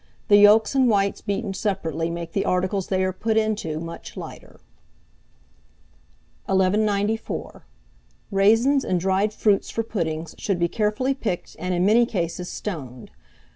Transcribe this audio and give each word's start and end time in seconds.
The 0.29 0.37
yolks 0.37 0.73
and 0.73 0.89
whites 0.89 1.21
beaten 1.21 1.53
separately 1.53 2.09
make 2.09 2.31
the 2.33 2.43
articles 2.43 2.87
they 2.87 3.03
are 3.03 3.13
put 3.13 3.37
into 3.37 3.79
much 3.79 4.17
lighter. 4.17 4.59
1194. 6.47 7.67
Raisins 8.31 8.83
and 8.83 8.99
dried 8.99 9.31
fruits 9.31 9.69
for 9.69 9.83
puddings 9.83 10.33
should 10.39 10.57
be 10.57 10.67
carefully 10.67 11.13
picked, 11.13 11.55
and, 11.59 11.75
in 11.75 11.85
many 11.85 12.07
cases, 12.07 12.49
stoned. 12.49 13.11